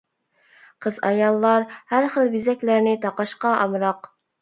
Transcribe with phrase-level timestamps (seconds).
[0.85, 4.15] قىز-ئاياللار ھەر خىل بېزەكلەرنى تاقاشقا ئامراق.